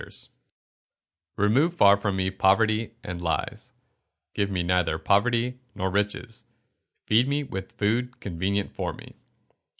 [0.03, 0.29] [Verse:
[1.35, 3.71] "Remove far from me poverty and lies;
[4.33, 6.43] give me neither poverty nor riches;
[7.05, 9.13] feed me with food convenient for me."